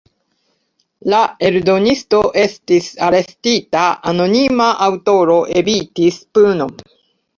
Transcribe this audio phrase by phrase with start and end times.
[1.13, 1.17] La
[1.49, 6.79] eldonisto estis arestita, anonima aŭtoro evitis punon.